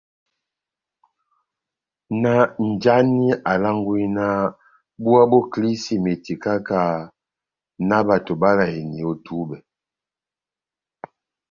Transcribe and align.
náh 2.21 2.43
njáni 2.69 3.29
alángwí 3.51 4.01
náh 4.17 4.43
búwá 5.01 5.23
bó 5.31 5.39
kilísímeti 5.51 6.33
káha-káha, 6.43 6.97
náh 7.89 8.03
bato 8.07 8.33
báláyeni 8.41 8.99
ó 9.09 9.13
túbɛ? 9.25 9.57